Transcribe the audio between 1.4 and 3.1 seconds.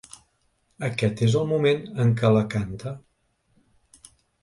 el moment en que la canta.